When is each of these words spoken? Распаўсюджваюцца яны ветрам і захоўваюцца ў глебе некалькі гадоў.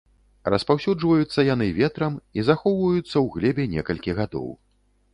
Распаўсюджваюцца 0.53 1.45
яны 1.53 1.67
ветрам 1.81 2.13
і 2.39 2.47
захоўваюцца 2.49 3.07
ў 3.07 3.25
глебе 3.39 3.63
некалькі 3.79 4.11
гадоў. 4.23 4.53